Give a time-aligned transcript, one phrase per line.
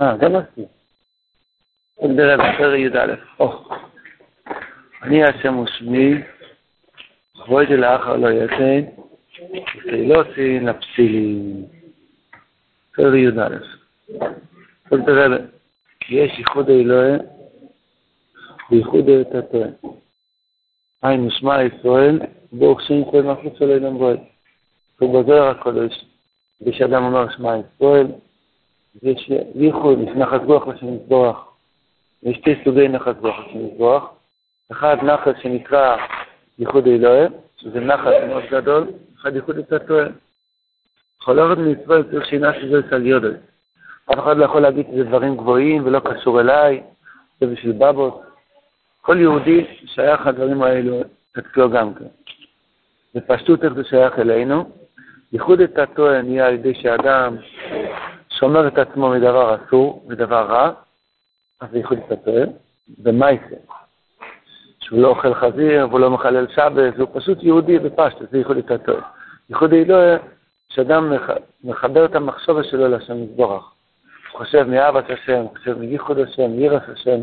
[0.00, 0.66] אה, גם עשי.
[2.02, 3.14] נראה בסדר י"א.
[5.02, 6.14] אני השם ושמי,
[7.34, 8.80] כבוד לאחר לא יתן,
[9.34, 11.64] וסילוסין לפסילים.
[12.92, 13.48] בסדר י"א.
[14.88, 15.26] תראה,
[16.00, 17.18] כי יש ייחוד אלוהי
[18.70, 19.64] וייחוד אלתתו.
[21.02, 22.20] היינו שמע ישראל,
[22.52, 24.18] ברוך שם ישראל מחוץ אלינו בועד.
[25.00, 26.04] ובזוהר הקודש,
[26.70, 28.06] כשאדם אומר שמע ישראל,
[29.02, 31.36] יש ייחוד, יש נחת רוח לשם יתברך.
[32.22, 34.04] יש שתי סוגי נחת רוח לשם יתברך.
[34.72, 35.96] אחד נחת שנקרא
[36.58, 38.86] ייחוד אלוהי, שזה נחת מאוד גדול,
[39.20, 40.08] אחד ייחוד את התואר.
[41.20, 43.34] בכל אופן מישראל צריך שינה שזה על יודל.
[44.12, 46.82] אף אחד לא יכול להגיד שזה דברים גבוהים ולא קשור אליי,
[47.40, 48.22] זה בשביל בבות.
[49.02, 51.00] כל יהודי שייך לדברים האלו
[51.38, 52.04] אצלו גם כן.
[53.14, 54.70] בפשטות איך זה שייך אלינו.
[55.32, 57.36] ייחוד את התואר נהיה על ידי שאדם
[58.38, 60.70] שומר את עצמו מדבר אסור, מדבר רע,
[61.60, 62.44] אז זה ייחוד את התואר,
[62.98, 63.56] במייסר.
[64.80, 69.00] שהוא לא אוכל חזיר והוא לא מחלל שבת, הוא פשוט יהודי בפשטות, זה את התואר.
[69.50, 70.16] ייחוד אלוהי,
[70.68, 71.12] שאדם
[71.64, 73.72] מחבר את המחשבה שלו לשם יתברך.
[74.32, 77.20] הוא חושב מאהבת השם, הוא חושב מייחוד השם, מירס השם,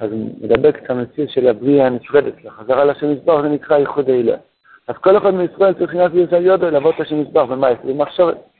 [0.00, 4.38] אז הוא מדבק את המציאות של הבריאה הנפרדת, לחזרה לשם יתברך זה נקרא ייחוד אלוהי.
[4.88, 8.51] אז כל אחד מישראל צריך להיות בישראל יודו לעבוד את השם יתברך במייס, במחשבת.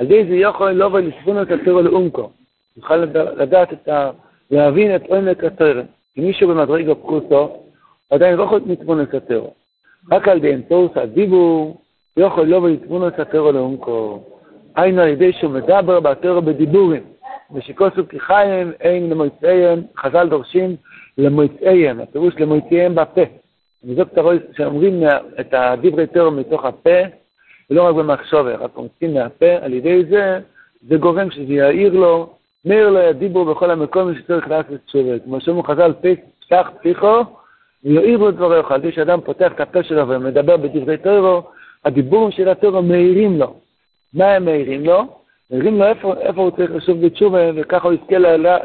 [0.00, 2.30] על ידי זה יכול לבוא ולסבון את הטרו לעומקו.
[2.76, 2.96] יוכל
[3.36, 4.10] לדעת את ה...
[4.50, 5.82] להבין את עומק הטרו.
[6.18, 7.56] אם מישהו במדרגו פרוסו,
[8.10, 9.54] עדיין לא יכול לתבון את הטרו.
[10.12, 11.80] רק על ידי אנטוס הדיבור,
[12.16, 14.22] יכול לבוא ולתבון את הטרו לעומקו.
[14.76, 17.02] היינו על ידי שהוא מדבר בטרו בדיבורים.
[17.54, 20.76] ושכוסו כחיים אין למועצאיהם, חז"ל דורשים
[21.18, 23.22] למועצאיהם, הפירוש למועצאיהם בפה.
[23.84, 24.18] וזאת
[24.56, 25.02] שאומרים
[25.40, 27.00] את הדברי תורה מתוך הפה,
[27.70, 30.40] ולא רק במחשבה, רק מוצאים מהפה, על ידי זה,
[30.88, 32.30] זה גורם שזה יאיר לו,
[32.64, 35.18] מאיר לו ידיבו בכל המקום שצריך לעשות תשובה.
[35.18, 37.22] כמו שאומרים חז"ל, פתח פיחו,
[37.84, 38.70] ויאיר לו דבריך.
[38.70, 41.40] על ידי שאדם פותח את הפה שלו ומדבר בדברי תורה,
[41.84, 43.54] הדיבורים של התורה מאירים לו.
[44.14, 45.04] מה הם מאירים לו?
[45.50, 48.18] מאירים לו איפה, איפה הוא צריך לשוב בתשובה, וככה הוא יזכה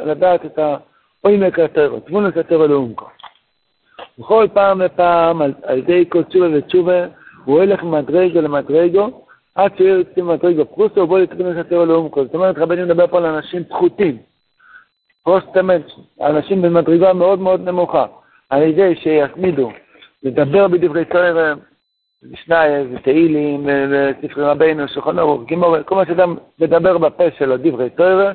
[0.06, 3.06] לדעת את העומק התורה, תבונת התורה לעומקו.
[4.20, 7.06] בכל פעם ופעם, על, על ידי כל תשובה ותשובה,
[7.46, 9.22] הוא הולך ממדרגו למדרגו,
[9.56, 12.26] עד שהוא יוצא ממדרגו פרוסו, ובוא לתקן את הטבע לעומקו.
[12.26, 14.18] זאת אומרת, רבינו מדבר פה על אנשים פחותים,
[15.24, 15.86] פוסט-טמנט,
[16.22, 18.06] אנשים במדרגה מאוד מאוד נמוכה,
[18.50, 19.72] על ידי שיתמידו
[20.24, 21.54] לדבר בדברי תוירה,
[22.32, 28.32] משנאיס, ותהילים, וספרי רבינו, שולחן ערוך, גמורה, כל מה שאדם מדבר בפה שלו, דברי תוירה,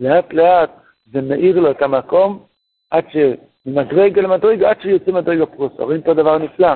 [0.00, 0.70] לאט לאט
[1.12, 2.38] זה מאיר לו את המקום,
[2.90, 3.16] עד ש...
[3.66, 5.82] ממדרגה למדרגה עד שיוצא מדרגה פרוסה.
[5.82, 6.68] רואים פה דבר נפלא,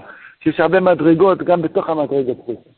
[0.43, 2.71] שיש הרבה מדרגות גם בתוך המדרגה פרוסה.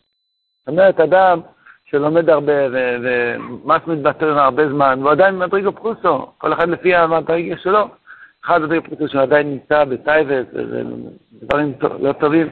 [0.61, 1.41] זאת אומרת, אדם
[1.85, 7.89] שלומד הרבה ומסמיד בתורה הרבה זמן, והוא עדיין במדרגה פרוסו, כל אחד לפי המדרגה שלו.
[8.45, 12.49] אחד מדרגה פרוסו שהוא עדיין נמצא בטייבס, ודברים לא טובים.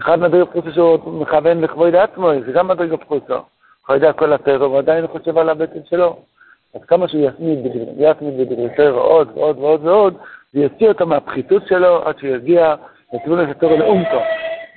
[0.00, 3.34] אחד מדרגה פרוסו שהוא מכוון לכבוד עצמו, זה גם מדרגה פרוסו.
[3.86, 6.16] הוא יודע כל התורה, והוא עדיין חושב על הבטן שלו.
[6.74, 10.14] אז כמה שהוא יתמיד בדברי תורה עוד ועוד ועוד ועוד,
[10.54, 12.74] ויוציא אותו מהפחיתות שלו עד שהוא יגיע
[13.12, 14.20] לתבונת התורה לעומקו.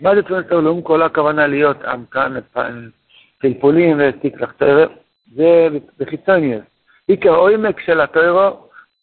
[0.02, 0.98] מה זה תבונת התורה לעומקו?
[0.98, 2.34] לא הכוונה להיות עמקן,
[3.40, 4.86] פלפולים ותקלח תורה,
[5.36, 5.68] זה
[6.00, 6.64] בחיצוניות.
[7.08, 8.52] עיקר עומק של התורה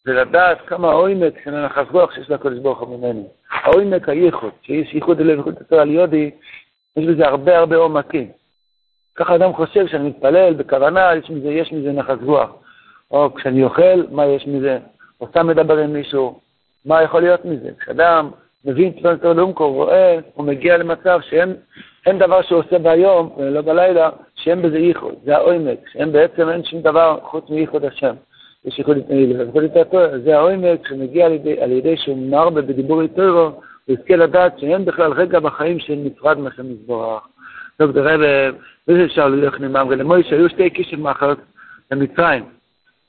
[0.04, 3.28] זה לדעת כמה עומק של הנחס רוח שיש לקדוש ברוך הוא ממנו.
[3.50, 6.30] העומק הייחוד, שיש ייחוד אליו וייחוד התורה יודי,
[6.96, 8.28] יש בזה הרבה הרבה עומקים.
[9.14, 12.50] ככה אדם חושב שאני מתפלל בכוונה, יש מזה, יש מזה נחס רוח.
[13.10, 14.78] או כשאני אוכל, מה יש מזה?
[15.20, 16.40] או סתם מדבר עם מישהו,
[16.86, 17.70] מה יכול להיות מזה?
[17.80, 18.30] כשאדם
[18.64, 24.10] מבין תפילת תורה לעומקו, רואה, הוא מגיע למצב שאין דבר שהוא עושה ביום, ולא בלילה,
[24.34, 28.14] שאין בזה ייחוד, זה העומק, שאין בעצם, אין שום דבר חוץ מייחוד השם.
[28.64, 28.96] יש ייחוד
[29.80, 33.52] התורה, זה העומק שמגיע על ידי, על ידי שהוא מרבה בדיבור איתו,
[33.86, 37.22] הוא יזכה לדעת שאין בכלל רגע בחיים שנפרד מהשם יזבורך.
[37.78, 38.16] טוב, תראה,
[38.88, 41.38] וזה אפשר ללך נאמר, ולמוישה היו שתי קישת מאחרות
[41.90, 42.44] למצרים.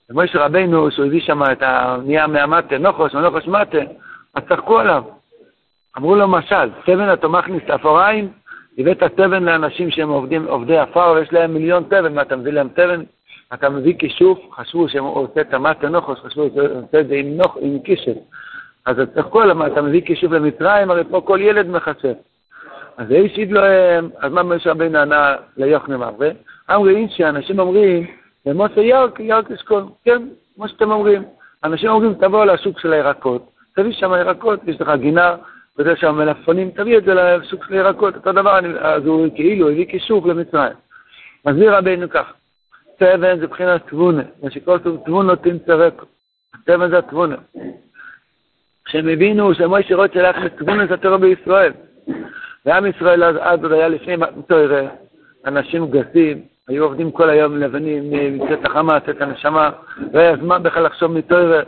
[0.09, 3.77] ומשה רבנו, שהוא הביא שם את הנהיה מהמטה, נוחוש, נוחוש מטה,
[4.35, 5.03] אז צחקו עליו.
[5.97, 8.29] אמרו לו משל, תבן אתה מכניס אפוריים,
[8.77, 12.69] הבאת תבן לאנשים שהם עובדים, עובדי עפר, ויש להם מיליון תבן, מה אתה מביא להם
[12.69, 13.01] תבן?
[13.53, 17.57] אתה מביא כישוף, חשבו שהוא עושה המטה נוחוש, חשבו שהוא עושה את זה עם, נוח,
[17.61, 18.13] עם קישף.
[18.85, 22.13] אז צחקו עליו, אתה מביא כישוף למצרים, הרי פה כל ילד מחשב.
[22.97, 26.29] אז האיש להם, אז מה משה רבנו ענה ליוחנם אברה?
[26.71, 28.07] אמרו איש שאנשים אומרים,
[28.45, 30.21] ומוסר ירק, ירק אשכול, כן,
[30.55, 31.23] כמו שאתם אומרים.
[31.63, 35.35] אנשים אומרים, תבוא לשוק של הירקות, תביא שם ירקות, יש לך גינה,
[35.77, 39.85] ויש שם מלפפונים, תביא את זה לשוק של הירקות, אותו דבר, אז הוא כאילו הביא
[39.85, 40.73] כישוף למצרים.
[41.45, 42.33] מסביר רבינו כך,
[42.97, 46.03] תבן זה מבחינת תבונה, מה שכל טוב תבונו תמצרק.
[46.65, 47.35] תבן זה התבונה.
[48.85, 51.71] כשהם הבינו שמוישה רוצה ללכת לתבונה זה התורה בישראל.
[52.65, 54.15] ועם ישראל אז, עוד היה לפני
[54.47, 54.81] תוירה,
[55.45, 58.03] אנשים גסים, היו עובדים כל היום לבנים,
[58.39, 59.69] מצאת החמה, צאת הנשמה,
[60.13, 61.61] לא היה זמן בכלל לחשוב מתוירה.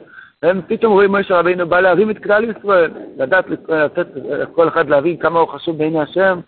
[0.44, 4.08] והם פתאום רואים מוישה רבינו בא להרים את כלל ישראל, לדעת לתת
[4.54, 6.40] כל אחד להבין כמה הוא חשוב בעיני השם,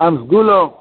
[0.00, 0.76] עם סגולו,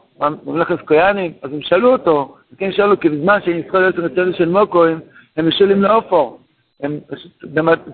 [0.46, 4.50] ממלכת כהנים, אז הם שאלו אותו, כן שאלו, כי בזמן שהם ישראל יוצאים לצלם של
[4.50, 5.00] מוקוים,
[5.38, 6.40] הם משולים לאופור,
[6.84, 7.00] הם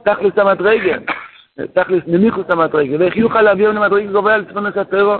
[0.03, 0.97] תכלס המדרגה,
[1.73, 5.17] תכלס נמיכוס המדרגה, ואיך יוכל להביא למדרגה גבוהה לצפונות הטרור?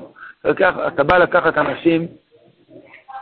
[0.88, 2.08] אתה בא לקחת אנשים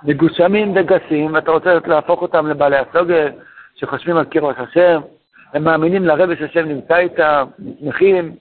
[0.04, 3.30] מגושמים וגסים, ואתה רוצה להפוך אותם לבעלי הסוגר,
[3.76, 5.02] שחושבים על קירות השם,
[5.54, 7.46] הם מאמינים לרבי שהשם נמצא איתם,
[7.80, 8.32] שמחים,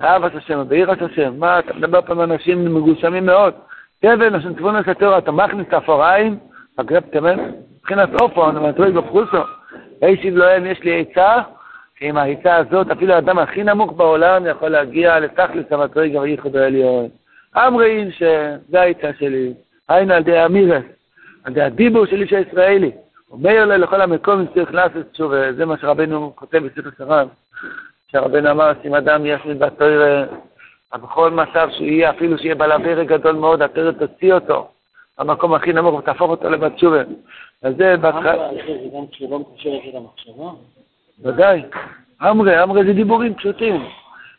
[0.00, 3.54] אהבת השם, בעירת השם, מה, אתה מדבר פה עם אנשים מגושמים מאוד.
[4.00, 6.38] תבן, אשר תבון את התורה, אתה מכניס את האפוריים,
[6.78, 7.38] הגרב תבן,
[7.78, 9.38] מבחינת אופו, אני מטריג בפרוסו.
[10.02, 11.36] אישיב להם, יש לי עצה,
[11.98, 17.08] שעם העצה הזאת, אפילו האדם הכי נמוך בעולם יכול להגיע לתכלס המטריג וייחוד העליון.
[17.56, 19.54] אמרין שזה העצה שלי,
[19.88, 20.84] היינו על די אמירס,
[21.44, 22.90] על די הדיבור של איש הישראלי.
[23.30, 27.28] אומר לו לכל המקום צריך לעשות תשובה, זה מה שרבנו כותב בספר שרם,
[28.12, 30.24] שהרבנו אמר שאם אדם ישמיד בתוירה,
[30.94, 34.68] בכל מצב שהוא יהיה, אפילו שיהיה בעל אוויר גדול מאוד, התוירה תוציא אותו
[35.20, 37.02] המקום הכי נמוך ותהפוך אותו לבת תשובה.
[37.62, 38.48] אז זה בהתחלה...
[38.52, 40.50] זה גם כשלא מקשר את זה למחשבה?
[41.22, 41.62] ודאי.
[42.22, 43.86] אמרי, אמרי זה דיבורים פשוטים.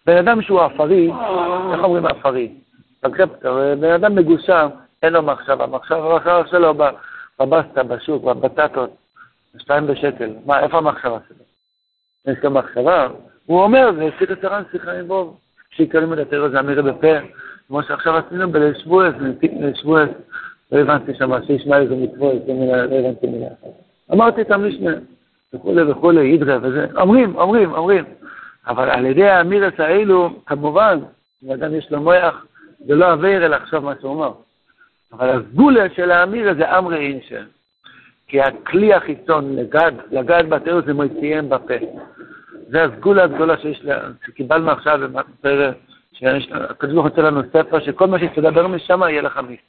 [0.06, 1.12] בן אדם שהוא עפרי,
[1.74, 2.52] איך אומרים עפרי?
[3.80, 4.70] בן אדם מגושם,
[5.04, 5.68] אין לו מחשבה.
[5.68, 6.74] מחשבה, המחשבה שלו
[7.46, 8.90] בבסטה, בשוק, בבטטות,
[9.58, 10.30] שתיים בשקל.
[10.46, 11.46] מה, איפה המחשבה שלו?
[12.34, 13.08] יש לו מחשבה?
[13.46, 15.38] הוא אומר, הפסיק את הרן שיחה עם בוב.
[15.76, 17.08] שיקרים את הטרור זה אמירה בפה,
[17.68, 20.10] כמו שעכשיו עשינו בליל שבועס, בליל שבועס,
[20.72, 23.70] לא הבנתי שם, שישמע איזה מצוות, לא הבנתי מילה אחת.
[24.12, 24.92] אמרתי את המשנה,
[25.54, 28.06] וכולי וכולי, ידרה וזה, אומרים, אומרים, אומרים.
[28.68, 31.00] אבל על ידי האמירס האלו, כמובן,
[31.44, 32.46] אם אדם יש לו מוח,
[32.88, 34.32] זה לא אוויר אלא לחשוב מה שהוא אומר.
[35.14, 37.46] אבל הסגולה של האמיר זה אמרי אינשן.
[38.28, 41.74] כי הכלי החיצון לגד, לגד בתיאור זה מוציאם בפה.
[42.68, 43.86] זה הסגולה הגדולה שיש,
[44.26, 45.76] שקיבלנו עכשיו בפרק,
[46.14, 49.60] שהקדוש ברוך הוא לנו ספר, שכל מה שתדבר משם יהיה לך מיס.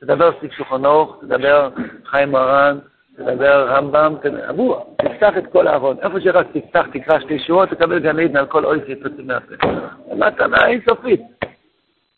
[0.00, 1.68] תדבר סטיק שולחנוך, תדבר
[2.04, 2.78] חיים מרן,
[3.16, 5.96] תדבר רמב"ם, עבור, תפתח את כל הארון.
[6.02, 9.54] איפה שרק תפתח, תקרא שתי שורות, תקבל גן עדן על כל אוי שיצא מהפה.
[10.16, 11.20] מתנה אינסופית.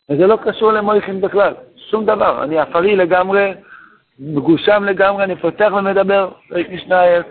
[0.09, 1.53] וזה לא קשור למויכין בכלל.
[1.89, 2.43] שום דבר.
[2.43, 3.53] אני עפרי לגמרי,
[4.19, 7.25] מגושם לגמרי, אני פותח ומדבר, פרק משנאייס,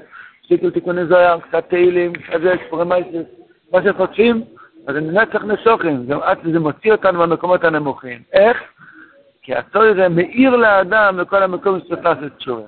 [0.49, 3.29] שיקל תיקוני זוהר, קצת תהילים, קצת זה, ספורי מייסס,
[3.73, 4.44] מה שחוטפים,
[4.87, 5.97] אז אני נצח נשוכן,
[6.53, 8.19] זה מוציא אותנו מהמקומות הנמוכים.
[8.32, 8.62] איך?
[9.43, 12.62] כי התוירה מאיר לאדם בכל המקום שצריך לעשות תשובה.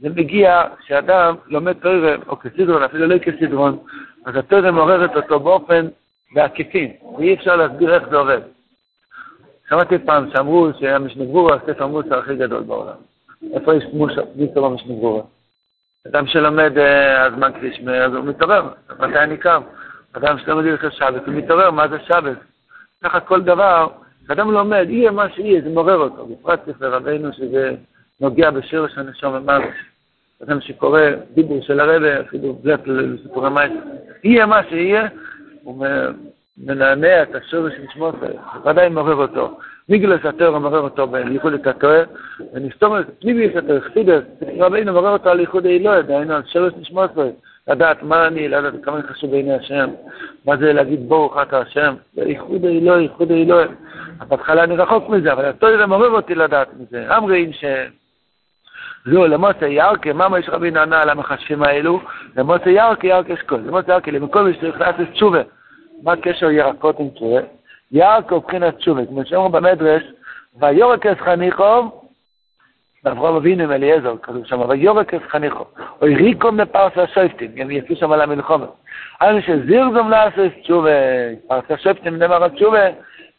[0.00, 3.78] זה מגיע כשאדם לומד תוירה, או כסדרון, אפילו לא כסדרון,
[4.24, 5.88] אז התוירה מעוררת אותו באופן
[6.34, 8.40] בעקיפין, ואי אפשר להסביר איך זה עובד.
[9.72, 12.96] שמעתי פעם שאמרו שהמשנה ברורה הספר מוסר הכי גדול בעולם.
[13.54, 14.22] איפה יש מוסר
[14.54, 15.22] במשנה ברורה?
[16.08, 18.68] אדם שלומד אה, קרישמה, אז הוא מתעורר,
[19.00, 19.62] מתי אני קם?
[20.12, 22.36] אדם שלומד הלכת שבת, הוא מתעורר, מה זה שבת?
[23.04, 23.86] ככה כל דבר,
[24.24, 26.26] כשאדם לומד, יהיה מה שיהיה, זה מעורר אותו.
[26.26, 27.74] בפרט ספר רבינו שזה
[28.20, 29.64] נוגע בשרש הנשום ממש.
[30.42, 31.00] אדם שקורא
[31.34, 33.80] דיבור של הרבה, אפילו בלק לסיפורי מים,
[34.24, 35.08] יהיה מה שיהיה,
[35.62, 35.86] הוא
[36.62, 38.12] מנענע את השורש שמו,
[38.64, 39.58] ודאי מעורר אותו.
[39.88, 42.04] מיגלס התואר מעורר אותו בייחוד את התואר,
[42.54, 44.22] ונסתום את פנימיוס התואר, חסידס,
[44.58, 47.10] רבינו מעורר אותו על ייחוד האלוהי, דהיינו על שורש נשמות
[47.68, 49.90] לדעת מה אני, לדעת כמה אני חשוב בעיני השם,
[50.46, 53.68] מה זה להגיד ברוך אתה השם, ייחוד האלוהי, ייחוד האלוהי.
[54.28, 57.16] בהתחלה אני רחוק מזה, אבל התואר מעורר אותי לדעת מזה.
[57.16, 57.64] אמרים ש...
[59.06, 62.00] זהו, למוצא ירקה, מה יש רבי נענה על המחשבים האלו?
[62.36, 63.60] למוצא ירקה, ירקה אשכול.
[63.66, 65.42] למוצא ירקה, למקום יש צריך לעשות תשובה.
[66.02, 67.40] מה הקשר ירקות עם תשובה?
[67.92, 69.06] ירקה מבחינת תשובה.
[69.06, 70.02] כמו שאומרו במדרש,
[70.60, 72.02] ויורקס חניכו,
[73.04, 75.64] ואברהם אבינו עם אליעזר, כתוב שם, ויורקס חניכו,
[76.00, 78.66] או ריקום בפרסה שויפטים, גם יצאו שם על המלחומה.
[79.20, 80.90] היינו שזירזום לעשות תשובה,
[81.48, 82.84] פרסה שויפטים נאמר התשובה,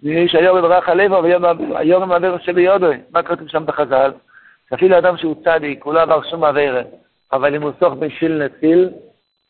[0.03, 2.98] ויש היום בברח הלבו, ויום מעבר שביודוי.
[3.12, 4.12] מה כתוב שם בחז"ל?
[4.74, 6.82] אפילו אדם שהוא צדיק, הוא לא עבר שום עבירה,
[7.34, 8.89] אבל אם הוא סוך בין שיל נציל,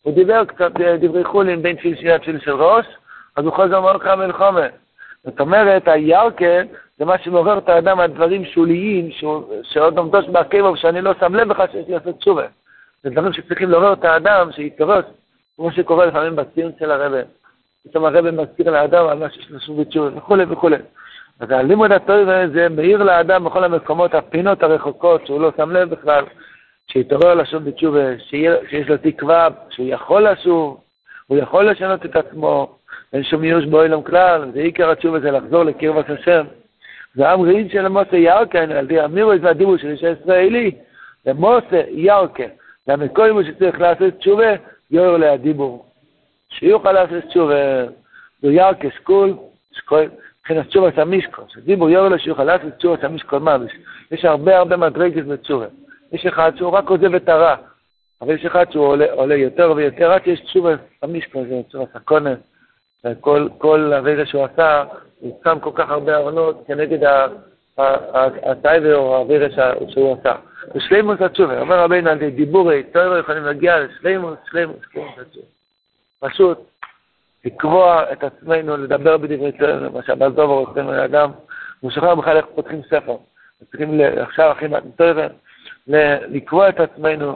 [0.02, 2.86] הוא דיבר קצת דברי חולין בין תפיל שילה תפיל של ראש,
[3.36, 4.68] אז הוא חוזר מאוד לך מלחומה.
[5.24, 6.62] זאת אומרת, הירקה
[6.98, 9.10] זה מה שמעורר את האדם על דברים שוליים,
[9.64, 12.46] שעוד עומדות בעקבו, שאני לא שם לב בכלל שיש לי לעשות תשובה.
[13.04, 15.02] זה דברים שצריכים לעורר את האדם, שיתעורר,
[15.56, 17.18] כמו שקורה לפעמים בציון של הרבה.
[17.90, 20.78] פתאום הרבה מזכיר לאדם על מה שיש לו שוב בתשובה, וכולי וכולי.
[21.40, 26.26] אז הלימוד התוירה זה מאיר לאדם בכל המקומות, הפינות הרחוקות, שהוא לא שם לב בכלל,
[26.92, 30.82] שיתעורר לשוב בתשובה, שיש לו תקווה, שהוא יכול לשוב,
[31.28, 32.78] הוא יכול לשנות את עצמו,
[33.14, 36.46] אין שום מיוש באוילם כלל, זה עיקר התשובה, זה לחזור לקרבת השם.
[37.16, 40.72] זה עם רעין של מוסה ירקן, על ידי אמירוס והדיבור של איש הישראלי,
[41.26, 42.50] למוסה ירקן,
[42.88, 44.54] למקוימו שצריך לעשות תשובה,
[44.92, 45.86] יור להדיבור.
[46.50, 47.86] שיוכל לעשות תשובה,
[48.42, 49.34] זה ירקה סקול,
[49.78, 53.72] סקול, מבחינת תשובה את המשקול, שדיבור יור לו שיוכל לעשות תשובה את המשקול ממש.
[54.12, 55.66] יש הרבה הרבה מדרגת בתשובה.
[56.12, 57.56] יש אחד שהוא רק עוזב את הרע,
[58.22, 61.86] אבל יש אחד שהוא עולה, עולה יותר ויותר, רק יש תשובה המשקול, זה תשובה
[63.12, 64.84] סקונה, וכל הרגע שהוא עשה,
[65.20, 67.00] הוא שם כל כך הרבה ארונות כנגד
[68.44, 69.50] הטייבר או האוויר
[69.90, 70.36] שהוא עשה.
[70.76, 75.46] ושלימוס התשובה, אומר רבינו על דיבורי, תוירו יכולים להגיע לשלימוס, שלימוס, שלימוס התשובה.
[76.20, 76.60] פשוט
[77.46, 81.32] לקבוע את עצמנו, לדבר בדברי תוירו, מה שהבעל דובר עושה מאדם,
[81.80, 83.16] הוא שוכר בכלל איך פותחים ספר.
[83.72, 85.22] צריכים עכשיו מעט תוירו,
[86.28, 87.36] לקבוע את עצמנו.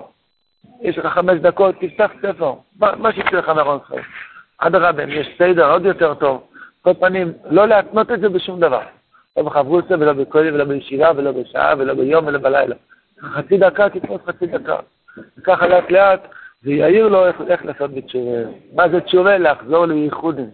[0.82, 4.04] יש לך חמש דקות, תפתח ספר, מה שיצא לך מארון חיים.
[4.58, 6.48] אדרבה, אם יש סדר עוד יותר טוב.
[6.82, 8.82] כל פנים, לא להתנות את זה בשום דבר.
[9.38, 12.76] לא בחברוסה ולא בכולל ולא בישיבה ולא בשעה ולא ביום ולא בלילה.
[13.22, 14.76] חצי דקה, תתפוס חצי דקה.
[15.38, 16.28] וככה לאט לאט
[16.64, 18.50] זה יעיר לו איך, איך לעשות בתשובה.
[18.74, 19.38] מה זה תשובה?
[19.38, 20.50] לחזור לייחודים.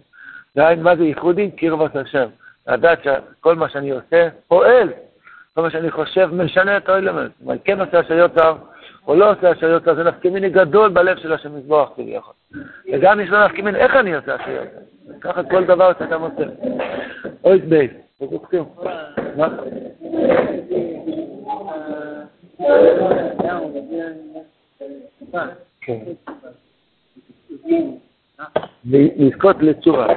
[0.56, 1.50] דהיינו, מה זה ייחודים?
[1.50, 2.26] קרבת השם.
[2.68, 4.88] לדעת שכל מה שאני עושה פועל.
[5.54, 7.30] כל מה שאני חושב משנה את האלמנט.
[7.48, 8.26] אני כן עושה אשר
[9.06, 12.34] או לא עושה אשר יוצר, זה נפקא מיני גדול בלב של השם יזבוח כביכול.
[12.92, 14.78] וגם יש לו נפקא מיני איך אני עושה אשר יוצר.
[15.20, 16.44] ככה כל דבר שאתה מוצא.
[17.44, 17.90] אוי בייס.
[19.36, 19.48] מה?
[25.80, 25.98] כן.
[28.84, 30.14] לזכות לצורה.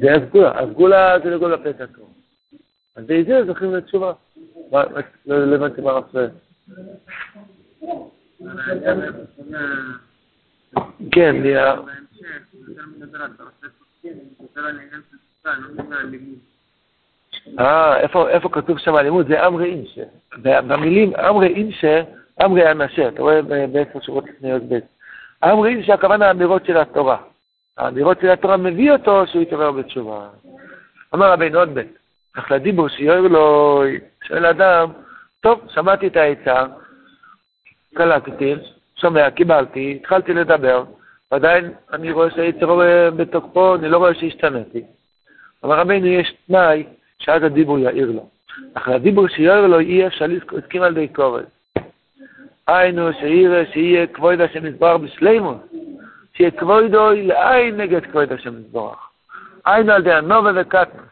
[0.00, 1.84] זה הסגולה, הסגולה זה לגול הפתע
[3.08, 4.12] זה זוכים לתשובה.
[5.26, 6.26] לא הבנתי מה רצה.
[11.12, 11.74] כן, נהיה...
[17.58, 19.26] אה, איפה כתוב שם אלימות?
[19.26, 20.02] זה אמרי אינשה.
[20.42, 22.02] במילים אמרי אינשה,
[22.44, 24.78] אמרי אנשה, אתה רואה בעשר שורות לפני י"ב.
[25.44, 27.16] אמרי אינשה, הכוונה האמירות של התורה.
[27.78, 30.28] האמירות של התורה מביא אותו שהוא יתעורר בתשובה.
[31.14, 31.82] אמר רבינו עוד ב',
[32.36, 33.82] אך לדיבור שיוער לו,
[34.24, 34.90] שואל אדם,
[35.40, 36.64] טוב, שמעתי את העצה,
[37.94, 38.54] קלטתי,
[38.96, 40.84] שומע, קיבלתי, התחלתי לדבר,
[41.32, 42.82] ועדיין אני רואה שהיצרו
[43.16, 44.82] בתוקפו, אני לא רואה שהשתנתי.
[45.64, 46.84] אבל רבינו, יש תנאי
[47.18, 48.28] שאז הדיבור יאיר לו.
[48.74, 51.44] אך הדיבור שיאיר לו אי אפשר להסכים על די קורס.
[52.66, 55.56] היינו שיראה שיהיה כבוד השם יסברך בשלימות,
[56.34, 58.98] שיהיה כבודו לעין נגד כבוד השם יסברך.
[59.66, 61.02] היינו על די הנובה וקטנה.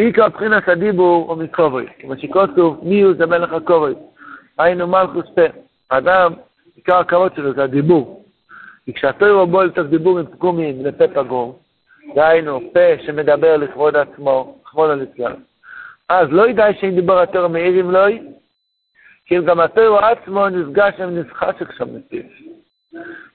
[0.00, 3.94] עיקר מבחינת הדיבור הוא מקוברי, כמו שכתוב, מי הוא זה מלך הקוברי.
[4.58, 5.42] היינו מלכוס פה.
[5.90, 6.32] האדם,
[6.76, 8.24] עיקר הכבוד שלו זה הדיבור.
[8.84, 11.52] כי כשהתוירו בו לתוך דיבור עם פגומים לפה פגום,
[12.14, 15.32] דהיינו, פה שמדבר לכבוד עצמו, כבוד הלציון.
[16.08, 18.22] אז לא ידע שאם דיבר התוירו מאירים לוי,
[19.26, 22.22] כי אם גם התוירו עצמו נפגש עם נסחשך שם מפיו.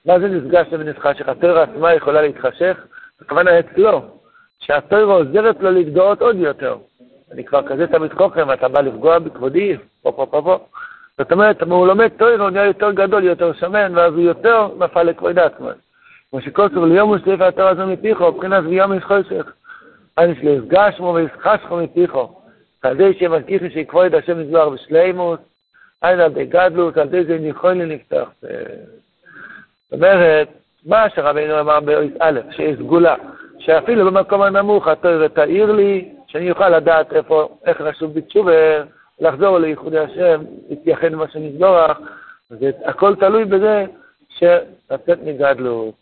[0.06, 1.30] מה זה נפגש עם נסחשך?
[1.30, 2.78] התוירו עצמה יכולה להתחשך?
[3.22, 4.21] הכוונה אצלו,
[4.62, 6.78] שהתוירו עוזרת לו להתגאות עוד יותר.
[7.32, 10.60] אני כבר כזה תמיד חוכם, אתה בא לפגוע בכבודי, פה פה פה פה.
[11.18, 15.04] זאת אומרת, הוא לומד תוירו, הוא נהיה יותר גדול, יותר שמן, ואז הוא יותר נפל
[15.04, 15.70] לכבוד עצמו.
[16.30, 19.52] כמו שכוסר ליום וסליפה התורה הזו מפיחו, מבחינת ויום יש חושך.
[20.18, 22.30] אני שלפגש מו וישחשכו מפיחו.
[22.82, 25.40] על ידי שמזכיחי שכבוד השם יזבח בשלימוס,
[26.04, 28.30] אין על די גדלוס, על ידי זה נכון לי לפתוח.
[28.42, 30.48] זאת אומרת,
[30.86, 33.16] מה שרבינו אמר באויס א', שיש סגולה,
[33.66, 38.84] שאפילו במקום הנמוך התוירה תאיר לי, שאני אוכל לדעת איפה, איך רשום בתשובה,
[39.20, 42.00] לחזור לייחודי השם, להתייחד עם השם יזבח,
[42.86, 43.86] הכל תלוי בזה
[44.30, 45.94] שלצאת מגדלות.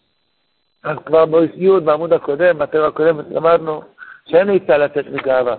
[0.83, 3.81] אז כבר בי' בעמוד הקודם, בתיאור הקודם, למדנו
[4.25, 5.55] שאין עצה לצאת מגאווה.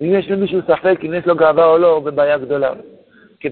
[0.00, 2.72] אם יש למישהו ספק אם יש לו גאווה או לא, הוא בבעיה גדולה.
[3.40, 3.48] כי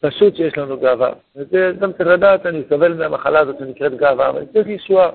[0.00, 1.12] פשוט שיש לנו גאווה.
[1.36, 5.10] וזה גם צריך לדעת, אני סובל מהמחלה הזאת שנקראת גאווה, אבל צריך ישועה.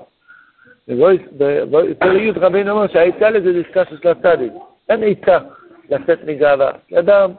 [0.88, 4.52] בפרק רבינו אומר שהעצה לזה זה עסקה של הצדיק.
[4.88, 5.38] אין עצה
[5.90, 6.70] לצאת מגאווה.
[6.98, 7.32] אדם,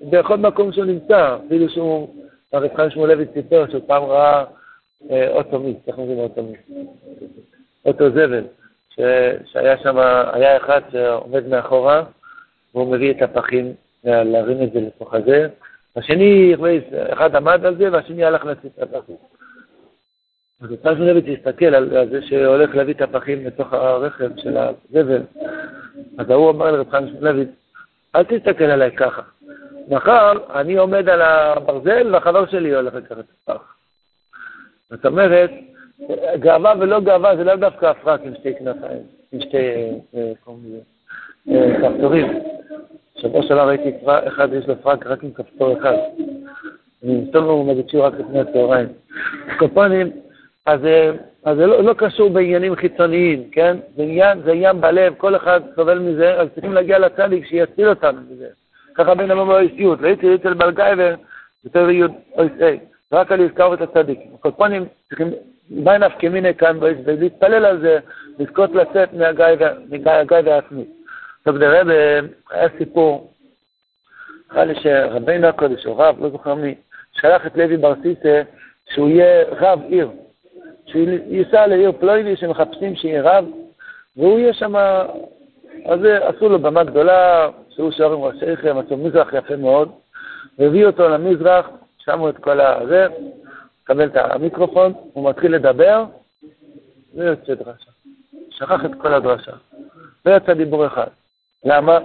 [0.00, 2.14] בכל מקום שהוא נמצא, אפילו שהוא,
[2.52, 4.44] הרב חיים שמואלביץ סיפר שהוא פעם ראה
[5.10, 6.60] אוטו מיס, איך אומרים אוטו מיס?
[7.84, 8.44] אוטו זבל,
[9.46, 9.98] שהיה שם,
[10.32, 12.02] היה אחד שעומד מאחורה,
[12.74, 13.72] והוא מביא את הפחים
[14.04, 15.48] להרים את זה לתוך הזה,
[15.96, 16.54] השני,
[17.12, 19.16] אחד עמד על זה, והשני הלך להציץ את הפחים.
[20.60, 25.22] אז אותה לוי תסתכל על זה שהולך להביא את הפחים לתוך הרכב של הזבל.
[26.18, 27.44] אז ההוא אמר לרב חיים לוי,
[28.16, 29.22] אל תסתכל עליי ככה.
[29.88, 33.74] מחר אני עומד על הברזל והחבר שלי הולך לקחת את הפח.
[34.90, 35.50] זאת אומרת,
[36.38, 40.32] גאווה ולא גאווה זה לא דווקא הפרק עם שתי כנפיים, עם שתי, אה,
[41.48, 42.40] אה, כפתורים.
[43.16, 45.94] שבוע שעבר ראיתי אחד, יש לו פרק רק עם כפתור אחד.
[47.04, 48.88] אני סתם לא מלמד שיעור רק לפני הצהריים.
[49.58, 50.10] קופונים,
[50.68, 51.10] אז, אה,
[51.44, 53.76] אז זה לא, לא קשור בעניינים חיצוניים, כן?
[53.96, 58.20] זה עניין, זה עניין בלב, כל אחד סובל מזה, אז צריכים להגיע לצדיק שיציל אותנו
[58.30, 58.46] מזה.
[58.94, 61.14] ככה בין המום האישיות, ראיתי אצל בלגייבר,
[61.64, 62.78] יותר יוד אויסי,
[63.12, 64.18] רק על לזכור את הצדיק.
[64.34, 65.30] הקופונים צריכים,
[65.70, 67.98] מה נפקא מיני כאן ולהתפלל על זה,
[68.38, 70.84] לזכות לצאת מהגייבר העצמי.
[71.44, 71.82] טוב, נראה,
[72.50, 73.32] היה סיפור,
[74.52, 76.74] נראה לי שרבינו הקודש, או רב, לא זוכר מי,
[77.12, 78.42] שלח את לוי בר סיסא
[78.94, 80.10] שהוא יהיה רב עיר,
[80.88, 83.44] שהוא ייסע לעיר פלוידי שמחפשים שיהיה רב,
[84.16, 84.76] והוא יהיה שם,
[85.86, 89.92] אז עשו לו במה גדולה, שהוא שר עם ראשיכם, עשו מזרח יפה מאוד,
[90.58, 93.06] והביאו אותו למזרח, שמו את כל הזה,
[93.82, 96.04] מקבל את המיקרופון, הוא מתחיל לדבר,
[97.14, 97.90] ויוצא דרשה.
[98.50, 99.52] שכח את כל הדרשה.
[100.26, 101.06] לא יצא דיבור אחד.
[101.64, 101.98] למה?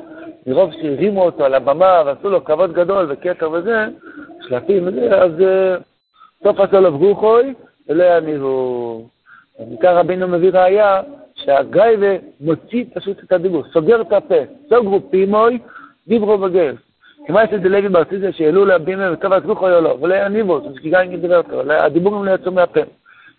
[0.47, 3.85] מרוב שהרימו אותו על הבמה ועשו לו כבוד גדול וכתר וזה,
[4.47, 5.75] שלטים וזה, אז אה,
[6.43, 7.53] סוף עשו לו ברוכוי
[7.89, 9.07] ולא יניבו.
[9.59, 11.01] ומכך רבינו מביא ראייה
[11.35, 12.07] שהגייבה
[12.41, 14.35] מוציא פשוט את הדיבור, סוגר את הפה,
[14.69, 15.59] סוגרו פימוי,
[16.07, 16.75] דיברו בגל.
[17.27, 21.05] כמה יש את לוי ברסיסיה שהעלו להבימה וטוב ברוכוי או לא, ולא יניבו, זה שגיגה
[21.21, 22.81] דיבר אותו, הדיבורים לא יצאו מהפה.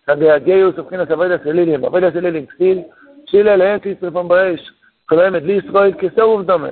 [0.09, 2.79] הגאיוס ובחינס אבוידס אלילים, אבוידס אלילים, כסיל,
[3.31, 4.71] שילה להם כיסטרפון באש.
[5.07, 6.69] קולמת לי ישראל כסרוב דומה.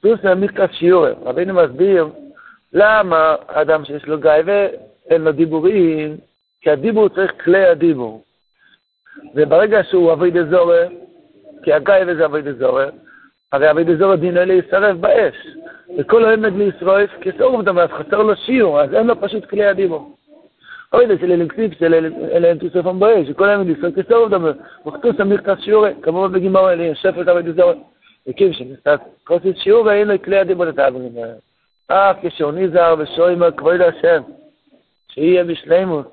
[0.00, 2.08] פלוס המקרא שיעור, רבינו מסביר
[2.72, 4.66] למה אדם שיש לו גאווה
[5.10, 6.16] אין לו דיבורים,
[6.60, 8.22] כי הדיבור צריך כלי הדיבור.
[9.34, 10.86] וברגע שהוא אביד אזורה,
[11.62, 12.86] כי הגאווה זה אביד אזורה,
[13.52, 15.34] הרי אביד אזורה דינו להישרף באש.
[15.98, 20.16] וכל העמד לישראל כסרוב דומה, אז חסר לו שיעור, אז אין לו פשוט כלי הדיבור.
[20.92, 21.14] אוי, זה
[21.48, 24.50] קציפס, אלה אין תוספם באש, וכל היום ישראל כסרוב דומה,
[24.86, 27.76] וכתוס המכתב שיעורי, כמובן בגימור אלה, ישף את עבד זורת,
[28.28, 31.34] וקיב שנכתב כוסית שיעור, לו כלי הדיבור את האלה.
[31.86, 34.22] אף כשהוא נזהר ושוימר כבוד השם,
[35.14, 36.12] שיהיה בשלימות,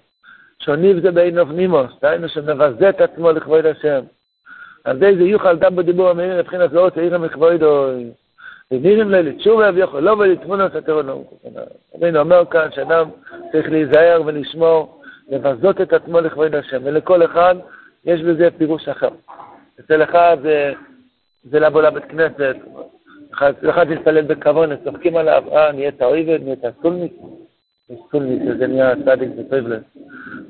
[0.59, 4.01] שוניב זה בין אופנימוס, דהיינו שמבזה את עצמו לכבוד השם.
[4.83, 7.89] על זה זה יוכל דם בדיבור המאיר מבחינת לא רוצה עיר מכבודו,
[8.71, 11.23] ונירים לילי תשובה ויוכל לא ולתמונות הטרונום.
[11.95, 13.09] רבינו אומר כאן שאדם
[13.51, 17.55] צריך להיזהר ולשמור, לבזות את עצמו לכבוד השם, ולכל אחד
[18.05, 19.09] יש בזה פירוש אחר.
[19.79, 20.73] אצל אחד זה,
[21.43, 22.55] זה לבוא לבית כנסת,
[23.69, 27.13] אחד להתפלל בכבוד, צוחקים עליו, אה, נהיית אויבד, נהיית סולמית,
[28.67, 29.29] נהיה צדיק.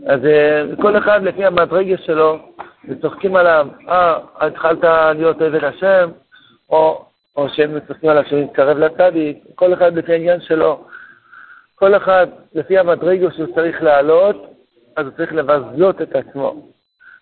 [0.06, 2.40] אז אה, כל אחד לפי המדרגה שלו,
[2.90, 4.84] וצוחקים עליו, אה, התחלת
[5.18, 6.10] להיות עבד השם,
[6.70, 7.06] או,
[7.38, 10.84] או שהם צוחקים עליו שהוא מתקרב לצדיק, כל אחד לפי העניין שלו.
[11.76, 14.48] כל אחד, לפי המדרגו שהוא צריך לעלות,
[14.96, 16.68] אז הוא צריך לבזות את עצמו.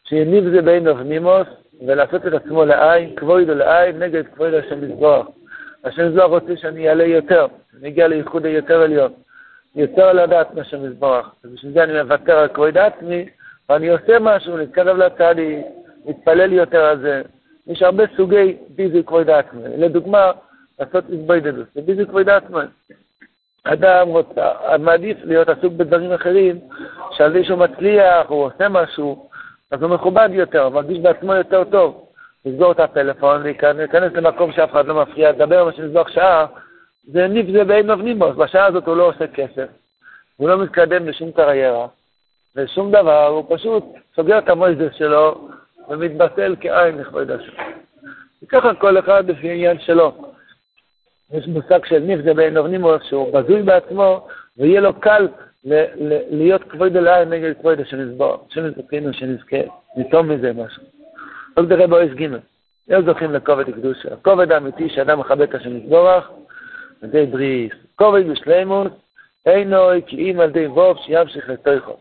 [0.03, 1.47] שיניב זה בין אבנימוס,
[1.87, 5.27] ולעשות את עצמו לעין, כבוד לעין, נגד כבוד השם מזבוח.
[5.83, 7.47] השם מזבוח רוצה שאני אעלה יותר,
[7.79, 9.11] אני אגיע לייחוד היותר עליון.
[9.75, 11.35] יותר לדעת מהשם מזבוח.
[11.43, 13.25] ובשביל זה אני מוותר על כבוד עצמי,
[13.69, 15.61] ואני עושה משהו, להתקרב לצדי,
[16.05, 17.21] מתפלל יותר על זה.
[17.67, 19.61] יש הרבה סוגי ביזוי כבוד עצמי.
[19.77, 20.31] לדוגמה,
[20.79, 22.59] לעשות התבודדות, זה ביזוי כבוד עצמי.
[23.63, 26.59] אדם רוצה, מעדיף להיות עסוק בדברים אחרים,
[27.11, 29.29] שעל זה שהוא מצליח, הוא עושה משהו,
[29.71, 32.05] אז הוא מכובד יותר, הוא מרגיש בעצמו יותר טוב.
[32.45, 36.45] לסגור את הפלאפון, להיכנס למקום שאף אחד לא מפריע, לדבר מה שנזרוק שעה,
[37.11, 39.67] זה ניף זה בין מבנים בו, בשעה הזאת הוא לא עושה כסף,
[40.37, 41.87] הוא לא מתקדם לשום קריירה,
[42.55, 43.83] ושום דבר, הוא פשוט
[44.15, 45.49] סוגר את המויזס שלו
[45.89, 47.51] ומתבטל כעין לכבוד השם.
[48.43, 50.31] וככה כל אחד לפי העניין שלו.
[51.31, 55.27] יש מושג של ניף זה בין אבנימוס, שהוא בזוי בעצמו, ויהיה לו קל
[56.29, 59.57] להיות כבוד אלוהי נגד כבוד שנזבור, שנזכינו, שנזכה,
[59.97, 60.83] נטום מזה משהו.
[61.57, 62.27] לא תראה באויס ג'
[62.87, 64.13] לא זוכים לכובד הקדושה.
[64.13, 65.79] הכובד האמיתי שאדם מכבד את השם
[67.01, 67.71] על ידי בריס.
[67.95, 68.87] כובד בשלימוס,
[69.45, 71.97] אינו כי אם על ידי ווב שימשיך לתוכו.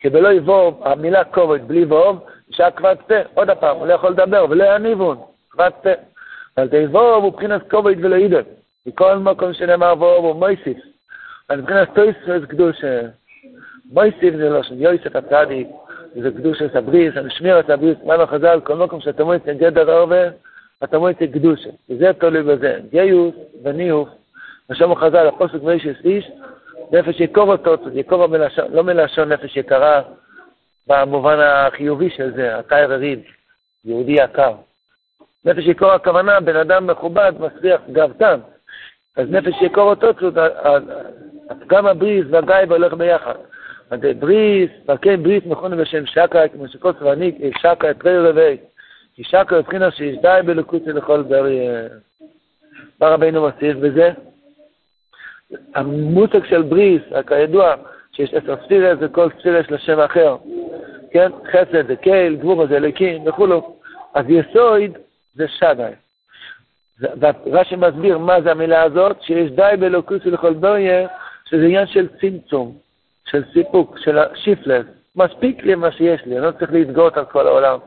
[0.00, 2.18] כי בלא יבוב, המילה כובד בלי ווב,
[2.50, 3.14] נשאר כבד פה.
[3.34, 5.18] עוד פעם, הוא לא יכול לדבר, ולא יניבון,
[5.50, 5.90] כבד פה.
[6.56, 8.40] על ידי ווב הוא מבחינת כובד ולא ידע.
[8.86, 10.78] בכל מקום שנאמר ווב הוא מויסיף.
[11.48, 13.00] אז מבחינת טויסרס קדושה.
[13.92, 15.68] מויסיף זה לא שם יויסף הצדיק,
[16.14, 20.16] זה קדושה סבריס, המשמיר הסבריס, מה חז"ל, כל מקום שאתה מועצת גדר הרבה,
[20.84, 21.70] אתה מועצת קדושה.
[21.90, 22.78] וזה תלוי בזה.
[22.90, 24.08] גיוס וניוף,
[24.70, 26.30] ושם חז"ל, הפוסק ואיש איש,
[26.92, 30.02] נפש יקור אותו, יקור מלשון, לא מלשון נפש יקרה,
[30.86, 33.20] במובן החיובי של זה, אתה ערריד,
[33.84, 34.54] יהודי יקר.
[35.44, 38.40] נפש שיכור הכוונה, בן אדם מכובד, מסריח, גאוותן.
[39.16, 40.30] אז נפש שיכור אותו
[41.66, 43.34] גם הבריס והגייבה הולך ביחד.
[44.18, 48.56] בריס, ועקי בריס מכונו בשם שקה, כמו שכל צבניק, שקה את רי רבי.
[49.14, 51.68] כי שקה מבחינה שיש די בלוקוצי לכל ברי.
[53.00, 54.12] מה רבינו מוסיף בזה?
[55.74, 57.74] המושג של בריס, כידוע,
[58.12, 60.36] שיש עשר ספירס, וכל ספירה יש לה שם אחר.
[61.10, 61.30] כן?
[61.50, 63.76] חסד זה קייל, גבורה זה אליקים וכולו.
[64.14, 64.98] אז יסוד
[65.34, 65.92] זה שדי.
[67.52, 71.08] רש"י מסביר מה זה המילה הזאת, שיש די באלוקוס ולכל בריה,
[71.44, 72.76] שזה עניין של צמצום,
[73.30, 74.86] של סיפוק, של שיפלס.
[75.16, 77.78] מספיק לי מה שיש לי, אני לא צריך להתגאות על כל העולם.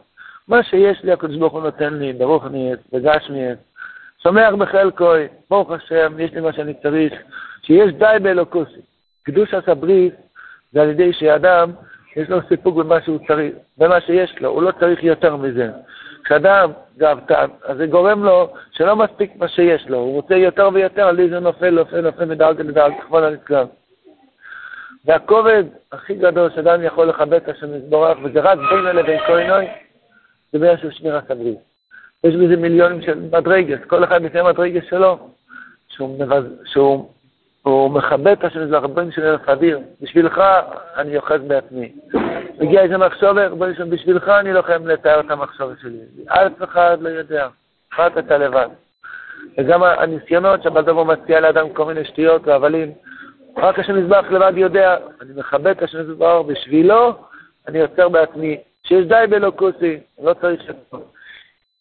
[0.47, 3.59] מה שיש לי, הקדוש ברוך הוא נותן לי, ברוך נהיית, וגש נהיית.
[4.23, 7.13] שמח בחלקוי, ברוך השם, יש לי מה שאני צריך,
[7.61, 8.81] שיש די באלוקוסי.
[9.23, 10.13] קדוש עשה ברית
[10.71, 11.71] זה על ידי שאדם,
[12.15, 15.69] יש לו סיפוק במה שהוא צריך, במה שיש לו, הוא לא צריך יותר מזה.
[16.23, 21.07] כשאדם גאוותן, אז זה גורם לו שלא מספיק מה שיש לו, הוא רוצה יותר ויותר,
[21.07, 23.65] על זה נופל, נופל, נופל מדרגה לדרגה, כבוד הנצלם.
[25.05, 29.65] והכובד הכי גדול שאדם יכול לכבד את השם יתברך, וזה רק בין אלה בין כהנוי,
[30.51, 31.57] זה בעיה של שמירת הברית.
[32.23, 35.29] יש בזה מיליונים של מדרגס, כל אחד לפני מדרגס שלו,
[35.89, 36.43] שהוא, מבז...
[36.65, 37.09] שהוא
[37.63, 40.41] הוא מכבד את השם יתברך, בין של אלף אוויר, בשבילך
[40.97, 41.91] אני יוחד בעצמי.
[42.59, 45.97] מגיע איזה מחשוב, ריבונו שלום, בשבילך אני לא חייב לתאר את המחשוב שלי.
[46.27, 47.47] אף אחד לא יודע,
[47.99, 48.67] רק אתה לבד.
[49.57, 52.91] וגם הניסיונות שבדבר מציע לאדם כל מיני שטויות והבלים,
[53.57, 57.13] רק השם יזבח לבד יודע, אני מכבד את השם יזבח, בשבילו
[57.67, 60.97] אני יוצר בעצמי, שיש די באלוקוסי, לא צריך שפה.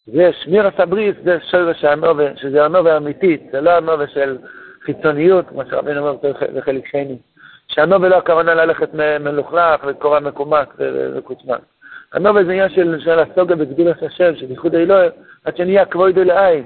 [0.06, 4.38] זה שמיר הסבריס, זה שורש הנובה, שזה הנובה האמיתית, זה לא הנובה של
[4.84, 6.16] חיצוניות, כמו שרבינו אומר
[6.54, 7.16] בחלק שני.
[7.68, 10.74] שהנובל לא הכוונה ללכת מלוכלך וקורא מקומק
[11.14, 11.60] וקוצמק.
[12.12, 15.10] הנובל זה עניין של, של הסוגה בגדולת השם, של ייחוד האלוהים,
[15.44, 16.64] עד שנהיה כבודו לעין.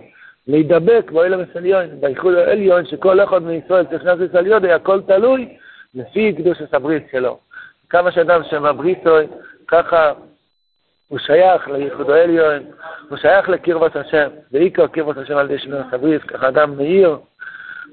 [0.49, 3.85] להידבק באילם הסליון, בייחוד העליון, שכל אחד מישראל
[4.31, 5.57] ישראל יודע, הכל תלוי
[5.95, 7.39] לפי קדוש הברית שלו.
[7.91, 9.17] כמה שאדם שמבריתו,
[9.69, 10.13] ככה
[11.09, 12.63] הוא שייך לייחוד העליון,
[13.09, 17.17] הוא שייך לקרבת השם, ועיקר קרבת השם על ידי שמירת הברית, ככה אדם מאיר,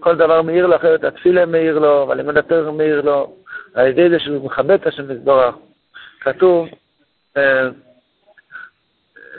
[0.01, 3.35] כל דבר מאיר לו אחרת, התפילה מאיר לו, והלימוד התורה מאיר לו,
[3.73, 5.55] על ידי זה שהוא מכבד את השם יתברך.
[6.19, 6.67] כתוב,
[7.37, 7.69] אה,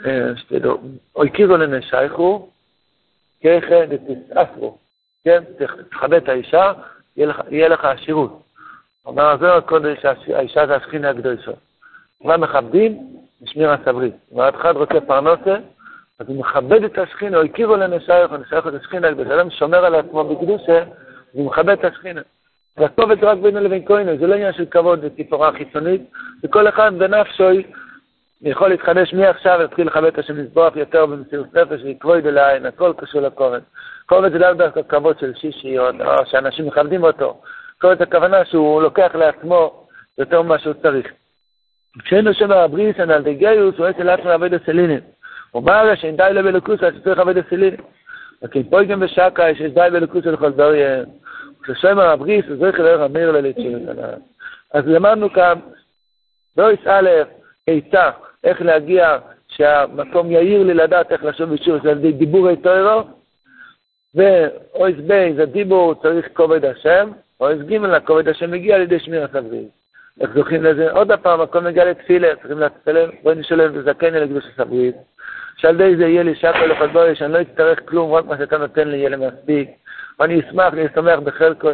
[0.05, 0.77] אה, שתדעו,
[1.33, 2.49] קירו לנשייכו,
[3.43, 4.77] ככה דתסעפרו,
[5.23, 5.43] כן?
[5.91, 6.73] תכבד את האישה,
[7.17, 8.41] יהיה לך עשירות.
[9.05, 11.51] אומר הזוהר הקודש, האישה זה השכינה הקדושה.
[12.21, 13.13] מה מכבדים?
[13.41, 14.13] משמירת הברית.
[14.33, 15.55] אם אחד רוצה פרנסה,
[16.19, 19.95] אז הוא מכבד את השכינה, או הכירו לנשייך, או נשייך את השכינה, אדם שומר על
[19.95, 20.83] עצמו בקדושה,
[21.31, 22.21] הוא מכבד את השכינה.
[22.77, 26.01] והכתובת רק בינו לבין כהנו, זה לא עניין של כבוד ותפאורה חיצונית,
[26.43, 27.49] וכל אחד בנפשו
[28.41, 33.21] יכול להתחדש מעכשיו ולהתחיל לכבד את השם לזבוח יותר במסירות נפש ולקבוי לעין, הכל קשור
[33.21, 33.59] לכובד.
[34.05, 35.85] כובד זה לאו דווקא כבוד של שישי, או,
[36.25, 37.41] שאנשים מכבדים אותו.
[37.81, 41.07] כובד זה הכוונה שהוא לוקח לעצמו יותר ממה שהוא צריך.
[42.05, 44.99] כשאין שם הבריסן על דגיוס, הוא אצל עצמו עבד הסלינין.
[45.53, 47.75] אומר שאין די לבלוקוס, אז צריך עבד הסלינין.
[48.43, 51.03] וכן פה גם בשקה, שיש די בלוקוס לכל דבריה.
[51.63, 53.85] כששם הבריס, אז צריך ללכת אמיר לליצ'ים.
[54.73, 55.59] אז למדנו כאן,
[56.55, 57.09] בויס א',
[57.67, 58.09] עצה,
[58.43, 63.03] איך להגיע, שהמקום יאיר לי לדעת איך לשוב בשיעור, זה על ידי דיבורי טוירו,
[64.15, 69.35] ואויס בי, זה דיבור, צריך כובד השם, אויס ג' הכובד השם מגיע על ידי שמירת
[69.35, 69.69] הברית.
[70.21, 70.91] איך זוכים לזה?
[70.91, 74.95] עוד פעם, הכל מגיע לתפילה, צריכים להתפלל, בואי נשלם וזקן אל הקדוש הברית.
[75.57, 78.87] שעל ידי זה יהיה לי שקל לחדבוי, שאני לא אצטרך כלום, רק מה שאתה נותן
[78.87, 79.69] לי יהיה לי מספיק.
[80.19, 81.69] ואני אשמח, אני אשמח בחלקו.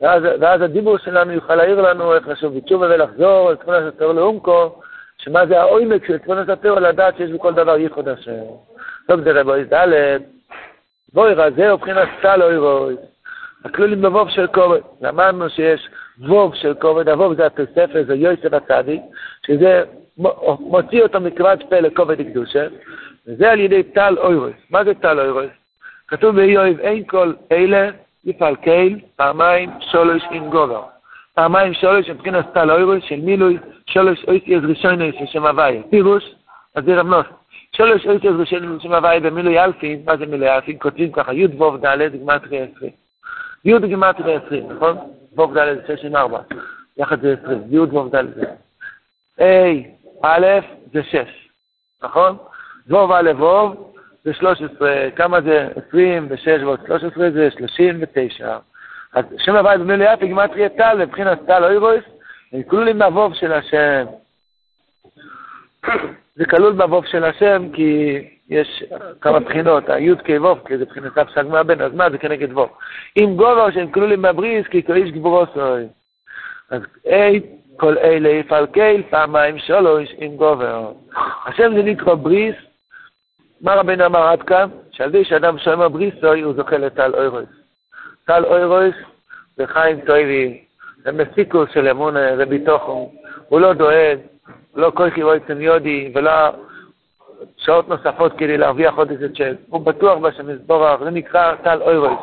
[0.00, 4.82] ואז, ואז הדיבור שלנו יוכל להעיר לנו איך לשוב בתשובה ולחזור אל תמונת התיאור לעומקו,
[5.18, 8.32] שמה זה העומק של תמונת התיאור, לדעת שיש בכל דבר ייחוד השם.
[9.08, 10.18] טוב, זה רבוי ד',
[11.12, 12.96] בואי רזה ובחינת סל אוי רוי.
[13.64, 14.80] הכלולים בבוב של כובד.
[15.00, 19.00] למדנו שיש ווב של כובד, הווב זה התוספת, זה יוסף הצדיק,
[19.46, 19.82] שזה
[20.60, 22.66] מוציא אותו מכבד פה לכובד קדושה,
[23.26, 24.52] וזה על ידי טל אוירוס.
[24.70, 25.50] מה זה טל אוירוס?
[26.08, 27.90] כתוב באיוב, אין כל אלה
[28.24, 30.82] יפעל קייל, פעמיים שולש עם גובר.
[31.34, 35.82] פעמיים שולש מבחינת טל אוירוס של מילוי שולש אויסיאז ראשוני של שם הוויה.
[35.90, 36.34] פירוש,
[36.74, 37.26] אז זה רמנוס.
[37.76, 40.76] שולש אויסיאז ראשוני של שם הוויה במילוי אלפין, מה זה מילוי אלפין?
[40.78, 42.90] כותבים ככה, י' ו' ד' גמטרי עשרים.
[43.64, 44.96] י' גמטרי עשרים, נכון?
[45.38, 46.38] ו' ד' שש עם ארבע.
[46.96, 48.44] יחד זה עשרים, י' ו' ד' זה.
[50.22, 50.46] א',
[50.92, 51.48] זה שש,
[52.02, 52.36] נכון?
[52.88, 53.92] ו' א' ו'
[54.24, 58.58] זה 13, כמה זה 26 ועוד 13 זה 39.
[59.12, 62.04] אז שם הבית במילוי יפי גימטריה טל, מבחינת טל אוירויס,
[62.68, 64.04] כלולים מהווב של השם.
[66.36, 68.82] זה כלול בווב של השם, כי יש
[69.20, 72.66] כמה בחינות, הי' כו', כי זה בחינת הפסק מהבן, אז מה זה כנגד ו'.
[73.16, 75.84] אם גובר שהם כלולים בבריס, כי כאיש גבורו סוי.
[76.70, 77.40] אז אי,
[77.82, 80.92] כל אלה יפעל קייל, פעמיים שלוש, עם גובר.
[81.46, 82.54] השם זה נקרא בריס,
[83.60, 84.68] מה רבינו אמר עד כאן?
[84.90, 87.48] שעל ידי שאדם שומר בריסוי, הוא זוכה לטל אוירויס.
[88.24, 88.94] טל אוירויס
[89.56, 90.64] זה חיים טויבי,
[91.04, 93.12] זה מסיקוס של אמונה, זה ביטוחו.
[93.48, 94.18] הוא לא דואג,
[94.74, 96.30] לא כל חיבוי יודי, ולא
[97.56, 99.56] שעות נוספות כדי להרוויח עוד איזה צ'ק.
[99.68, 102.20] הוא בטוח בשם יזבורך, זה נקרא טל אוירויס,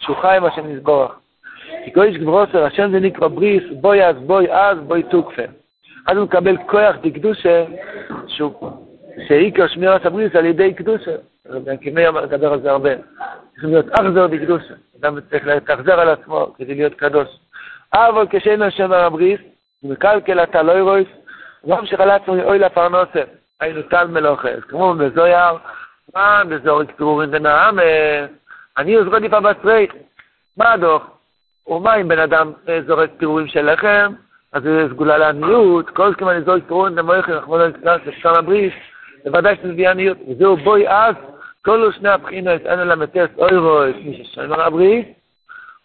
[0.00, 1.23] שהוא חי בשם יזבורך.
[1.84, 5.42] כי קודש גברוסר, השם זה נקרא בריס, בואי אז, בואי אז, בואי תוקפה.
[6.06, 7.64] אז הוא מקבל כוח דקדושה,
[9.28, 11.10] שעיקר שמירת הבריס על ידי קדושה.
[11.48, 12.90] רבי עקימי מדבר על זה הרבה.
[13.52, 14.74] צריכים להיות אכזר דקדושה.
[15.00, 17.28] אדם צריך להתאכזר על עצמו כדי להיות קדוש.
[17.94, 19.40] אבל כשאין שומר הבריס,
[19.80, 21.08] הוא מקלקל אתה לא ירויס,
[21.68, 23.22] גם שחלצנו אוי לפרנסה.
[23.60, 24.64] היינו טל מלוכס.
[24.68, 25.58] כמו בזויר,
[26.14, 27.78] מה בזוריק פירורים ונעם,
[28.78, 29.86] אני עוזרו דיפה בצרי.
[30.56, 31.02] מה הדוח?
[31.68, 32.52] ומה אם בן אדם
[32.86, 34.12] זורק פירורים של לחם,
[34.52, 38.72] אז זה סגולה לעניות, כל זמן זורק פירורים למויכם, אנחנו לא נכנס לשם הבריס,
[39.24, 40.18] בוודאי שזה מביא עניות.
[40.28, 41.14] וזהו בואי אז,
[41.64, 45.06] כל שני הבחינות, אין אלא מטס אוירויס, מי ששומר הבריס,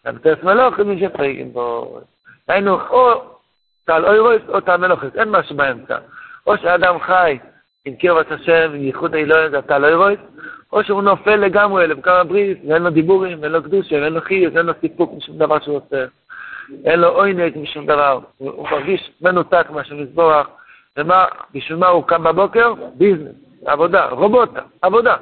[0.06, 2.00] למטס מלוכס, מי שפריגים בו.
[2.48, 3.22] היינו, או
[3.86, 5.98] טל אוירויס או טל מלוכס, אין משהו באמצע.
[6.48, 7.40] או שאדם חי
[7.90, 10.20] עם קרבת השם, עם ייחוד האלוהים, זה טל אוירויס,
[10.74, 14.56] או שהוא נופל לגמרי למקום הבריס, ואין לו דיבורים, ואין לו קדושה, ואין לו חיוס,
[14.58, 16.06] אין לו סיפוק משום דבר שהוא עושה.
[16.86, 18.20] אין לו עוינק משום דבר.
[18.38, 20.48] הוא מרגיש מנותק מהשם יזבורך.
[20.98, 22.74] ומה, בשביל מה הוא קם בבוקר?
[22.94, 25.16] ביזנס, עבודה, רובוטה, עבודה.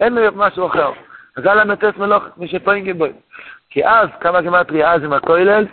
[0.00, 0.90] אין לו משהו אחר.
[1.36, 3.12] אז על המטס מלוך, מי שפוינג גיבוי.
[3.70, 5.66] כי אז, כמה גמטרי אז עם הכולל?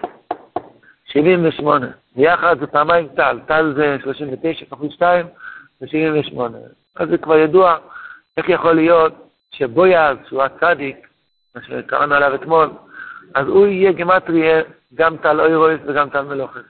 [1.06, 1.88] 78.
[2.16, 3.40] ביחד זה פעמיים טל.
[3.46, 5.26] טל זה 39 כפול 2,
[5.80, 6.58] זה 78.
[6.96, 7.78] אז זה כבר ידוע
[8.38, 9.14] איך יכול להיות
[9.52, 11.08] שבויאז, שהוא הצדיק,
[11.56, 12.70] מה שקראנו עליו אתמול,
[13.36, 14.50] אז הוא יהיה גמטרי
[14.96, 16.62] גם טל אוירויס וגם טל מלוכת.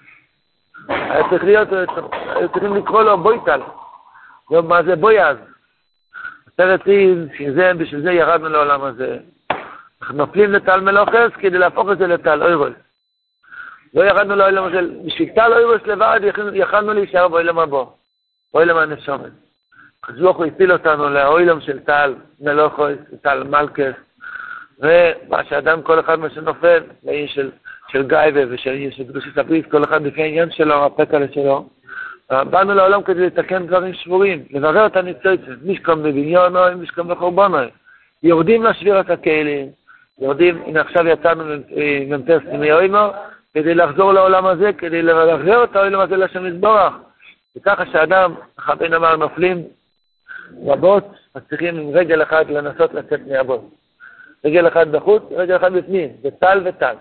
[0.88, 1.68] היה צריך להיות,
[2.36, 3.62] היו צריכים לקרוא לו בויטל.
[4.50, 5.38] מה זה בויאז?
[6.48, 6.82] הסרט
[7.38, 9.18] שזה, בשביל זה ירדנו לעולם הזה.
[10.02, 12.74] אנחנו נופלים לטל מלוכס כדי להפוך את זה לטל אוירוס.
[13.94, 16.20] לא ירדנו לעולם הזה, בשביל טל אוירוס לבד
[16.54, 17.84] יכלנו להישאר באוילם הבא,
[18.54, 19.32] באוילם הנשומת.
[20.04, 23.94] הקדוש ברוך הוא הפיל אותנו לאוילם של טל מלוכס, טל מלכס,
[24.80, 27.52] ומה שאדם, כל אחד מה שנופל, לאיש של
[27.92, 31.70] של גייבה ושל של קדושת הברית, כל אחד לפי העניין שלו, הפקלה שלו.
[32.30, 37.68] באנו לעולם כדי לתקן דברים שבורים, לברר את הניצוצת, משכם בבניונו, משכם בחורבונוי.
[38.24, 39.68] יורדים לשבירת הכלים,
[40.20, 41.44] יורדים, הנה עכשיו יצאנו
[42.46, 43.10] פנימי אוימו,
[43.54, 46.94] כדי לחזור לעולם הזה, כדי לברר את העולם הזה לשם יזבורך.
[47.60, 49.64] וככה שאדם, החבין אמר, נופלים
[50.66, 53.62] רבות, אז צריכים עם רגל אחד לנסות לצאת מהבוט.
[54.46, 56.96] רגל אחד בחוץ, רגל אחד בפנים, זה טל וטל.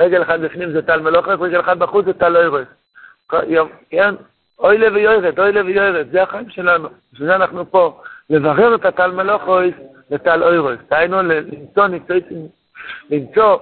[0.00, 2.66] רגל אחד בפנים זה טל מלוכת, רגל אחד בחוץ זה טל אוירס.
[3.90, 4.14] כן?
[4.58, 6.88] אוי ויורד, אוי ויורד, זה החיים שלנו.
[7.12, 9.46] בשביל זה אנחנו פה, לברר את הטל מלוכת
[10.10, 10.78] לטל אוירס.
[10.90, 12.48] דהיינו למצוא ניצוצים,
[13.10, 13.58] למצוא,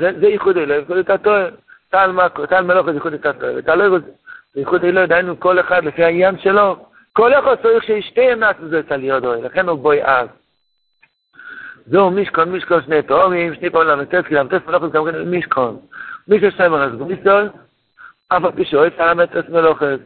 [0.00, 1.50] זה ייחוד אלוהים, ייחוד את הטוער.
[1.90, 4.02] טל מלוכת זה ייחוד את הטוער, וטל אוירס
[4.54, 6.86] זה ייחוד אלוהים, דהיינו כל אחד לפי העניין שלו.
[7.12, 10.28] כל אחד צריך שישתה בזה את הליוד אוהל, לכן הוא בוי אז.
[11.86, 15.78] זהו מישכון, מישכון שני תאומים, שני פעמים למטס, כי למטס מלוכת גם כן מישכון.
[16.28, 17.48] מי ששם הרס גומיסטון,
[18.28, 19.98] אף על פי שאוהב על המטס מלוכת.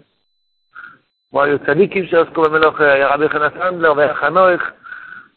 [1.30, 4.62] כמו היו צדיקים שעסקו במלוכת, היה רבי חנס אנדלר והיה חנוך,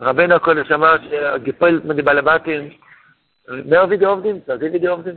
[0.01, 2.69] רבנו הקודש אמר שהגיפול מדיבה לבתים,
[3.65, 5.15] מאה וידי עובדים, צעדי וידי עובדים.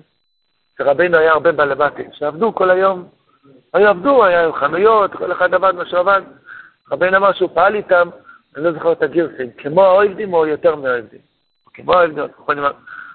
[0.79, 1.75] שרבנו היה הרבה בעלי
[2.13, 3.09] שעבדו כל היום,
[3.75, 6.23] היו עבדו, היה חנויות, כל אחד עבד מה שעבד.
[6.93, 8.09] רבנו אמר שהוא פעל איתם,
[8.57, 11.21] אני לא זוכר את הגרסים, כמו האוהבים או יותר מהאוהבים.
[11.75, 12.25] כמו האוהבים,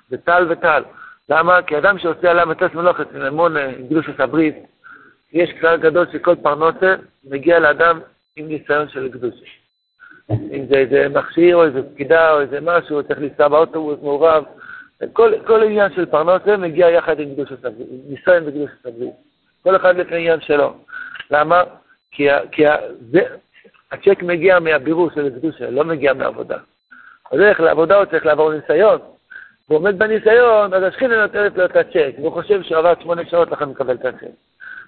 [0.10, 0.84] זה טל וטל.
[1.30, 1.62] למה?
[1.62, 4.56] כי אדם שעושה עליו מטס מלוכת עם אמון, עם קדושת הברית,
[5.34, 6.96] יש כלל גדול שכל פרנוסה
[7.30, 8.00] מגיע לאדם
[8.36, 9.46] עם ניסיון של קדושה.
[10.30, 14.44] אם זה איזה מכשיר או איזה פקידה או איזה משהו, צריך לנסוע באוטובוס מעורב.
[15.14, 19.27] כל, כל עניין של פרנוסה מגיע יחד עם קדושת הברית, ניסיון בקדושת הברית.
[19.64, 20.74] כל אחד לפי עניין שלו.
[21.32, 21.64] למה?
[22.12, 22.64] כי, כי
[23.12, 23.22] זה,
[23.92, 26.58] הצ'ק מגיע מהבירור של הקדושה, לא מגיע מעבודה.
[27.34, 29.00] בדרך לעבודה הוא צריך לעבור ניסיון.
[29.68, 33.52] הוא עומד בניסיון, אז השכינה נותנת לו את הצ'ק, והוא חושב שהוא עבר שמונה שעות,
[33.52, 34.28] לכן מקבל את הצ'ק.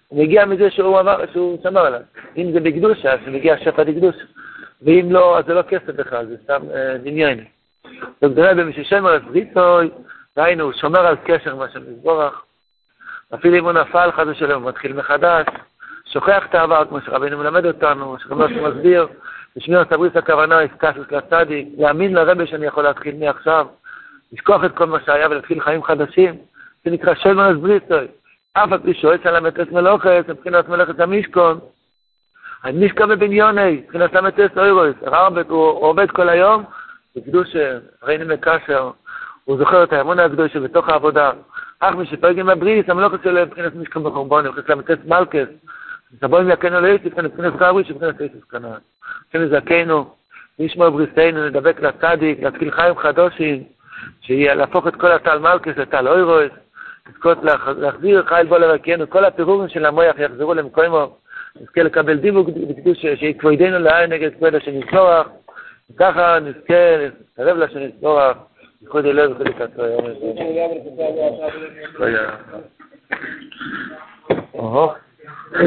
[0.07, 2.01] הוא מגיע מזה שהוא עבר, שהוא שמר עליו.
[2.37, 4.15] אם זה בקדושה, אז מגיע שפע דקדוש.
[4.81, 7.45] ואם לא, אז זה לא כסף בכלל, זה סתם אה, דמיין.
[8.21, 9.89] וגדולה במי ששמר את בריתוי,
[10.35, 12.43] דהיינו, הוא שומר על קשר עם השם יזבורך.
[13.33, 15.45] אפילו אם הוא נפל, חס ושלום, הוא מתחיל מחדש,
[16.13, 19.07] שוכח את העבר, כמו שרבנו מלמד אותנו, שרבנו מסביר,
[19.55, 23.67] בשמירת סבריס הכוונה, איסקסוס לצדיק, להאמין לרבי שאני יכול להתחיל מעכשיו,
[24.33, 26.35] לשכוח את כל מה שהיה ולהתחיל חיים חדשים,
[26.85, 28.07] זה נקרא שלמנס בריסוי.
[28.53, 31.59] אף על פי שואץ על המטס מלוכס, מבחינת מלאכת המשכון,
[32.63, 34.95] המשכון בבניוני, מבחינת המטס אוירוס,
[35.47, 36.63] הוא עובד כל היום,
[37.15, 37.55] בקדוש
[38.03, 38.91] ראינו מקשר,
[39.45, 41.31] הוא זוכר את האמון הקדוש שבתוך העבודה.
[41.79, 45.47] אך מי שפועל עם הבריס, המלוכת שלו מבחינת משכון בחורבון, מבחינת המטס מלכס,
[46.21, 48.79] סבוים יקנו לאיסיס, מבחינת גברי שבחינת איסיס כנען.
[49.29, 50.13] השם יזכנו,
[50.59, 53.63] נשמור בריסנו, נדבק לצדיק, להתחיל חיים חדושים,
[54.21, 56.51] שיהיה להפוך את כל הטל מלכס לטל אוירוס,
[57.09, 57.37] לזכות
[57.77, 61.15] להחזיר חייל בו לרקנו, כל הפירורים של המויח יחזרו למקומו,
[61.61, 65.27] נזכה לקבל דיבוק בקדוש, שיקבוידנו לעין נגד כבוד השם יזכוח,
[65.89, 68.37] וככה נזכה להתקרב לשם יזכוח,
[68.81, 70.05] ייחוד אלוהים וחלקתו היום.
[74.53, 75.08] אוהו.